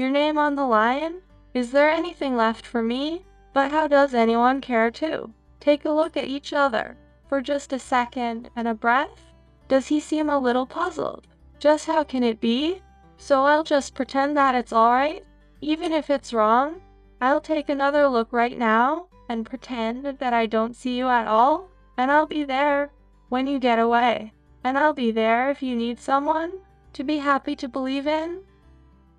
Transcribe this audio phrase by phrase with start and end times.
[0.00, 1.20] Your name on the line?
[1.52, 3.26] Is there anything left for me?
[3.52, 5.30] But how does anyone care to
[5.60, 6.96] take a look at each other
[7.28, 9.26] for just a second and a breath?
[9.68, 11.26] Does he seem a little puzzled?
[11.58, 12.80] Just how can it be?
[13.18, 15.22] So I'll just pretend that it's alright,
[15.60, 16.80] even if it's wrong.
[17.20, 21.68] I'll take another look right now and pretend that I don't see you at all,
[21.98, 22.90] and I'll be there
[23.28, 24.32] when you get away.
[24.64, 26.52] And I'll be there if you need someone
[26.94, 28.40] to be happy to believe in.